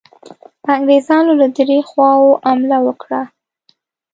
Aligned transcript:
انګرېزانو 0.73 1.31
له 1.41 1.47
دریو 1.55 1.87
خواوو 1.89 2.39
حمله 2.47 2.77
وکړه. 2.85 3.21